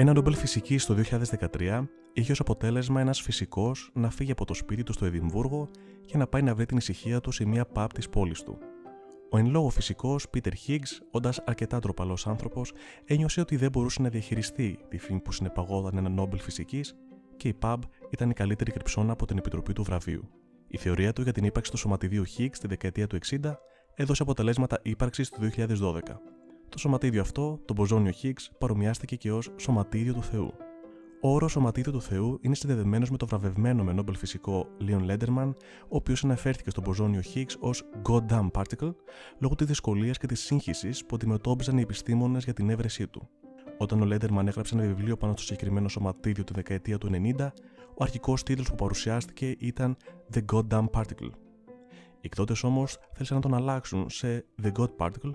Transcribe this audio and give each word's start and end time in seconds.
Ένα 0.00 0.12
Νόμπελ 0.12 0.34
φυσική 0.34 0.76
το 0.76 0.96
2013 1.52 1.84
είχε 2.12 2.32
ως 2.32 2.40
αποτέλεσμα 2.40 3.00
ένας 3.00 3.20
φυσικός 3.20 3.90
να 3.94 4.10
φύγει 4.10 4.30
από 4.30 4.44
το 4.44 4.54
σπίτι 4.54 4.82
του 4.82 4.92
στο 4.92 5.04
Εδιμβούργο 5.04 5.70
και 6.06 6.16
να 6.16 6.26
πάει 6.26 6.42
να 6.42 6.54
βρει 6.54 6.66
την 6.66 6.76
ησυχία 6.76 7.20
του 7.20 7.30
σε 7.30 7.44
μια 7.44 7.66
pub 7.74 7.86
της 7.94 8.08
πόλης 8.08 8.42
του. 8.42 8.58
Ο 9.30 9.38
εν 9.38 9.50
λόγω 9.50 9.68
φυσικός 9.68 10.28
Πίτερ 10.28 10.52
Higgs, 10.66 10.88
όντας 11.10 11.42
αρκετά 11.46 11.78
ντροπαλός 11.78 12.26
άνθρωπος, 12.26 12.72
ένιωσε 13.04 13.40
ότι 13.40 13.56
δεν 13.56 13.70
μπορούσε 13.70 14.02
να 14.02 14.08
διαχειριστεί 14.08 14.78
τη 14.88 14.98
φήμη 14.98 15.20
που 15.20 15.32
συνεπαγόταν 15.32 15.96
ένα 15.96 16.08
Νόμπελ 16.08 16.40
φυσικής 16.40 16.94
και 17.36 17.48
η 17.48 17.56
pub 17.62 17.78
ήταν 18.10 18.30
η 18.30 18.34
καλύτερη 18.34 18.70
κρυψώνα 18.70 19.12
από 19.12 19.26
την 19.26 19.38
επιτροπή 19.38 19.72
του 19.72 19.82
βραβείου. 19.82 20.28
Η 20.68 20.76
θεωρία 20.76 21.12
του 21.12 21.22
για 21.22 21.32
την 21.32 21.44
ύπαρξη 21.44 21.70
του 21.70 21.76
σωματιδίου 21.76 22.24
Higgs 22.36 22.56
τη 22.60 22.66
δεκαετία 22.66 23.06
του 23.06 23.18
60 23.26 23.52
έδωσε 23.94 24.22
αποτελέσματα 24.22 24.80
ύπαρξης 24.82 25.30
του 25.30 25.50
2012. 25.56 26.00
Το 26.70 26.78
σωματίδιο 26.78 27.20
αυτό, 27.20 27.60
το 27.64 27.74
μποζόνιο 27.74 28.12
Higgs, 28.22 28.48
παρομοιάστηκε 28.58 29.16
και 29.16 29.32
ως 29.32 29.50
σωματίδιο 29.56 30.14
του 30.14 30.22
Θεού. 30.22 30.52
Ο 31.22 31.34
όρος 31.34 31.52
σωματίδιο 31.52 31.92
του 31.92 32.02
Θεού 32.02 32.38
είναι 32.40 32.54
συνδεδεμένος 32.54 33.10
με 33.10 33.16
το 33.16 33.26
βραβευμένο 33.26 33.84
με 33.84 33.92
Νόμπελ 33.92 34.16
φυσικό 34.16 34.66
Leon 34.80 35.10
Lederman, 35.10 35.52
ο 35.82 35.96
οποίος 35.96 36.24
αναφέρθηκε 36.24 36.70
στον 36.70 36.82
μποζόνιο 36.82 37.20
Higgs 37.34 37.56
ως 37.58 37.84
Goddamn 38.08 38.50
Particle 38.50 38.94
λόγω 39.38 39.54
της 39.54 39.66
δυσκολίας 39.66 40.18
και 40.18 40.26
της 40.26 40.40
σύγχυσης 40.40 41.06
που 41.06 41.14
αντιμετώπιζαν 41.14 41.78
οι 41.78 41.80
επιστήμονες 41.80 42.44
για 42.44 42.52
την 42.52 42.70
έβρεσή 42.70 43.06
του. 43.06 43.28
Όταν 43.78 44.02
ο 44.02 44.04
Lederman 44.04 44.46
έγραψε 44.46 44.74
ένα 44.74 44.86
βιβλίο 44.86 45.16
πάνω 45.16 45.32
στο 45.32 45.42
συγκεκριμένο 45.42 45.88
σωματίδιο 45.88 46.44
τη 46.44 46.52
δεκαετία 46.52 46.98
του 46.98 47.10
90, 47.38 47.48
ο 47.88 48.02
αρχικός 48.02 48.42
τίτλος 48.42 48.68
που 48.68 48.74
παρουσιάστηκε 48.74 49.56
ήταν 49.58 49.96
The 50.34 50.40
Goddamn 50.52 50.86
Particle. 50.90 51.30
Οι 52.20 52.26
εκδότες 52.26 52.62
όμως 52.62 52.98
θέλησαν 53.12 53.36
να 53.36 53.42
τον 53.42 53.54
αλλάξουν 53.54 54.10
σε 54.10 54.44
The 54.62 54.72
God 54.72 54.88
Particle, 54.98 55.32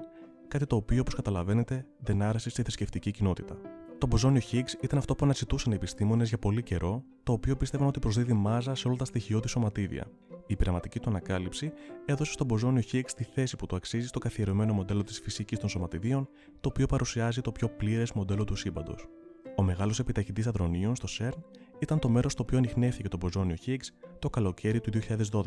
κάτι 0.55 0.67
το 0.67 0.75
οποίο, 0.75 0.99
όπως 0.99 1.15
καταλαβαίνετε, 1.15 1.85
δεν 1.97 2.21
άρεσε 2.21 2.49
στη 2.49 2.61
θρησκευτική 2.61 3.11
κοινότητα. 3.11 3.57
Το 3.97 4.07
μποζόνιο 4.07 4.41
Higgs 4.51 4.73
ήταν 4.81 4.97
αυτό 4.97 5.15
που 5.15 5.25
αναζητούσαν 5.25 5.71
οι 5.71 5.75
επιστήμονες 5.75 6.29
για 6.29 6.37
πολύ 6.37 6.63
καιρό, 6.63 7.03
το 7.23 7.31
οποίο 7.31 7.55
πίστευαν 7.55 7.87
ότι 7.87 7.99
προσδίδει 7.99 8.33
μάζα 8.33 8.75
σε 8.75 8.87
όλα 8.87 8.97
τα 8.97 9.05
στοιχειώδη 9.05 9.47
σωματίδια. 9.47 10.07
Η 10.47 10.55
πειραματική 10.55 10.99
του 10.99 11.09
ανακάλυψη 11.09 11.71
έδωσε 12.05 12.31
στον 12.31 12.47
μποζόνιο 12.47 12.81
Higgs 12.91 13.11
τη 13.15 13.23
θέση 13.23 13.55
που 13.55 13.65
του 13.65 13.75
αξίζει 13.75 14.07
στο 14.07 14.19
καθιερωμένο 14.19 14.73
μοντέλο 14.73 15.03
της 15.03 15.19
φυσικής 15.19 15.59
των 15.59 15.69
σωματιδίων, 15.69 16.27
το 16.61 16.69
οποίο 16.69 16.85
παρουσιάζει 16.85 17.41
το 17.41 17.51
πιο 17.51 17.69
πλήρες 17.69 18.11
μοντέλο 18.11 18.43
του 18.43 18.55
σύμπαντος. 18.55 19.07
Ο 19.55 19.63
μεγάλος 19.63 19.99
επιταχυντής 19.99 20.47
αδρονίων 20.47 20.95
στο 20.95 21.07
CERN 21.19 21.41
ήταν 21.79 21.99
το 21.99 22.09
μέρος 22.09 22.31
στο 22.31 22.43
οποίο 22.43 22.57
ανοιχνεύτηκε 22.57 23.07
το 23.07 23.17
μποζόνιο 23.17 23.55
Higgs 23.65 23.87
το 24.19 24.29
καλοκαίρι 24.29 24.81
του 24.81 24.91
2012. 25.31 25.43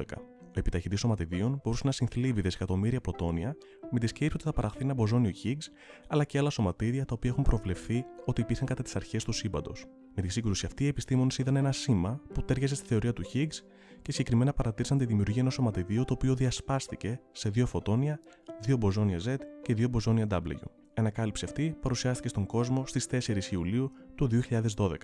Ο 0.59 0.61
επιταχυντή 0.61 0.97
σωματιδίων 0.97 1.61
μπορούσε 1.65 1.83
να 1.85 1.93
συνθλίβει 1.93 2.41
δισεκατομμύρια 2.41 3.01
πρωτόνια 3.01 3.57
με 3.91 3.99
τη 3.99 4.07
σκέψη 4.07 4.35
ότι 4.35 4.45
θα 4.45 4.53
παραχθεί 4.53 4.83
ένα 4.83 4.95
μποζόνιο 4.95 5.31
Higgs, 5.45 5.65
αλλά 6.09 6.25
και 6.25 6.39
άλλα 6.39 6.51
σωματίδια 6.51 7.05
τα 7.05 7.15
οποία 7.15 7.31
έχουν 7.31 7.43
προβλεφθεί 7.43 8.05
ότι 8.25 8.41
υπήρχαν 8.41 8.67
κατά 8.67 8.83
τις 8.83 8.97
αρχές 8.97 9.25
του 9.25 9.33
σύμπαντος. 9.33 9.87
Με 10.15 10.23
τη 10.23 10.29
σύγκρουση 10.29 10.67
αυτή, 10.67 10.85
οι 10.85 10.87
επιστήμονες 10.87 11.39
είδαν 11.39 11.57
ένα 11.57 11.73
σήμα 11.73 12.21
που 12.35 12.43
τέριαζε 12.43 12.75
στη 12.75 12.87
θεωρία 12.87 13.13
του 13.13 13.23
Higgs 13.33 13.57
και 14.03 14.13
συγκεκριμένα 14.13 14.53
παρατήρησαν 14.53 14.99
τη 14.99 15.05
δημιουργία 15.05 15.41
ενός 15.41 15.55
σωματιδίου 15.55 16.05
το 16.05 16.13
οποίο 16.13 16.35
διασπάστηκε 16.35 17.21
σε 17.33 17.49
δύο 17.49 17.67
φωτόνια, 17.67 18.21
δύο 18.61 18.77
μποζόνια 18.77 19.19
Z 19.25 19.37
και 19.63 19.75
δύο 19.75 19.89
μποζόνια 19.89 20.27
W. 20.31 20.51
Η 20.51 21.01
ανακάλυψη 21.01 21.45
αυτή 21.45 21.77
παρουσιάστηκε 21.81 22.29
στον 22.29 22.47
κόσμο 22.47 22.87
στις 22.87 23.07
4 23.11 23.43
Ιουλίου 23.51 23.91
του 24.15 24.29
2012. 24.77 24.97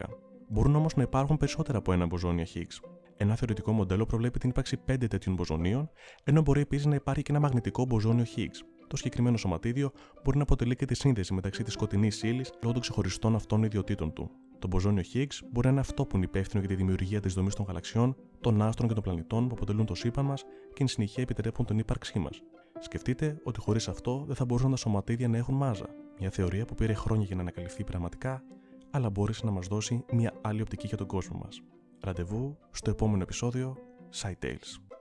Μπορούν 0.48 0.74
όμως 0.74 0.96
να 0.96 1.02
υπάρχουν 1.02 1.36
περισσότερα 1.36 1.78
από 1.78 1.92
ένα 1.92 2.06
μποζόνια 2.06 2.46
Higgs. 2.54 2.93
Ένα 3.16 3.36
θεωρητικό 3.36 3.72
μοντέλο 3.72 4.06
προβλέπει 4.06 4.38
την 4.38 4.50
ύπαρξη 4.50 4.76
5 4.86 5.08
τέτοιων 5.08 5.34
μποζονίων, 5.34 5.90
ενώ 6.24 6.42
μπορεί 6.42 6.60
επίσης 6.60 6.86
να 6.86 6.94
υπάρχει 6.94 7.22
και 7.22 7.30
ένα 7.30 7.40
μαγνητικό 7.40 7.84
μποζόνιο 7.84 8.24
Higgs. 8.36 8.58
Το 8.86 8.96
συγκεκριμένο 8.96 9.36
σωματίδιο 9.36 9.90
μπορεί 10.24 10.36
να 10.36 10.42
αποτελεί 10.42 10.76
και 10.76 10.84
τη 10.84 10.94
σύνδεση 10.94 11.34
μεταξύ 11.34 11.62
της 11.62 11.72
σκοτεινής 11.72 12.22
ύλης 12.22 12.52
λόγω 12.62 12.72
των 12.72 12.82
ξεχωριστών 12.82 13.34
αυτών 13.34 13.62
ιδιωτήτων 13.62 14.12
του. 14.12 14.30
Το 14.58 14.66
μποζόνιο 14.68 15.02
Higgs 15.14 15.38
μπορεί 15.50 15.66
να 15.66 15.72
είναι 15.72 15.80
αυτό 15.80 16.06
που 16.06 16.16
είναι 16.16 16.24
υπεύθυνο 16.24 16.60
για 16.60 16.68
τη 16.68 16.74
δημιουργία 16.74 17.20
της 17.20 17.34
δομής 17.34 17.54
των 17.54 17.64
γαλαξιών, 17.64 18.16
των 18.40 18.62
άστρων 18.62 18.88
και 18.88 18.94
των 18.94 19.02
πλανητών 19.02 19.48
που 19.48 19.54
αποτελούν 19.54 19.86
το 19.86 19.94
σύμπαν 19.94 20.24
μας 20.24 20.42
και 20.72 20.82
εν 20.82 20.88
συνεχεία 20.88 21.22
επιτρέπουν 21.22 21.64
την 21.66 21.78
ύπαρξή 21.78 22.18
μας. 22.18 22.42
Σκεφτείτε 22.78 23.40
ότι 23.42 23.60
χωρίς 23.60 23.88
αυτό 23.88 24.24
δεν 24.26 24.36
θα 24.36 24.44
μπορούσαν 24.44 24.70
τα 24.70 24.76
σωματίδια 24.76 25.28
να 25.28 25.36
έχουν 25.36 25.54
μάζα. 25.54 25.86
Μια 26.18 26.30
θεωρία 26.30 26.64
που 26.64 26.74
πήρε 26.74 26.94
χρόνια 26.94 27.26
για 27.26 27.36
να 27.36 27.42
ανακαλυφθεί 27.42 27.84
πραγματικά, 27.84 28.42
αλλά 28.90 29.10
μπόρεσε 29.10 29.44
να 29.44 29.50
μας 29.50 29.66
δώσει 29.66 30.04
μια 30.12 30.32
άλλη 30.40 30.60
οπτική 30.60 30.86
για 30.86 30.96
τον 30.96 31.06
κόσμο 31.06 31.40
μας. 31.44 31.62
Ραντεβού 32.04 32.58
στο 32.70 32.90
επόμενο 32.90 33.22
επεισόδιο 33.22 33.76
Side 34.22 34.44
Tales. 34.44 34.94